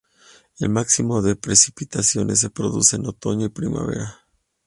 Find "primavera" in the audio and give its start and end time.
3.49-4.25